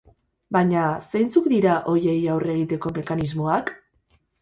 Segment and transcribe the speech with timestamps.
[0.55, 3.75] Baina zeintzuk dira horiei aurre egiteko mekanismoak?